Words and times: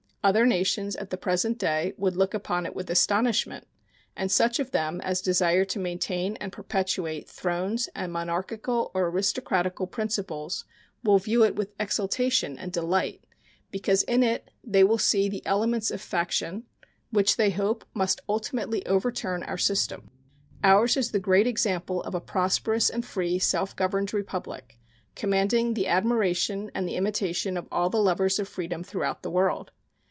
Other 0.23 0.45
nations 0.45 0.95
at 0.97 1.09
the 1.09 1.17
present 1.17 1.57
day 1.57 1.95
would 1.97 2.15
look 2.15 2.35
upon 2.35 2.67
it 2.67 2.75
with 2.75 2.91
astonishment, 2.91 3.67
and 4.15 4.31
such 4.31 4.59
of 4.59 4.69
them 4.69 5.01
as 5.01 5.19
desire 5.19 5.65
to 5.65 5.79
maintain 5.79 6.35
and 6.35 6.51
perpetuate 6.51 7.27
thrones 7.27 7.89
and 7.95 8.13
monarchical 8.13 8.91
or 8.93 9.07
aristocratical 9.09 9.87
principles 9.87 10.63
will 11.03 11.17
view 11.17 11.43
it 11.43 11.55
with 11.55 11.73
exultation 11.79 12.55
and 12.59 12.71
delight, 12.71 13.23
because 13.71 14.03
in 14.03 14.21
it 14.21 14.51
they 14.63 14.83
will 14.83 14.99
see 14.99 15.27
the 15.27 15.43
elements 15.43 15.89
of 15.89 15.99
faction, 15.99 16.65
which 17.09 17.35
they 17.37 17.49
hope 17.49 17.83
must 17.95 18.21
ultimately 18.29 18.85
overturn 18.85 19.41
our 19.45 19.57
system. 19.57 20.11
Ours 20.63 20.95
is 20.97 21.09
the 21.09 21.19
great 21.19 21.47
example 21.47 22.03
of 22.03 22.13
a 22.13 22.21
prosperous 22.21 22.91
and 22.91 23.03
free 23.03 23.39
self 23.39 23.75
governed 23.75 24.13
republic, 24.13 24.77
commanding 25.15 25.73
the 25.73 25.87
admiration 25.87 26.69
and 26.75 26.87
the 26.87 26.93
imitation 26.95 27.57
of 27.57 27.67
all 27.71 27.89
the 27.89 27.97
lovers 27.97 28.37
of 28.37 28.47
freedom 28.47 28.83
throughout 28.83 29.23
the 29.23 29.31
world. 29.31 29.71